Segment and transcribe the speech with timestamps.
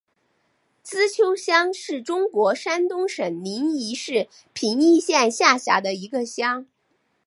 [0.81, 6.65] 资邱乡是中国山东省临沂市平邑县下辖的一个乡。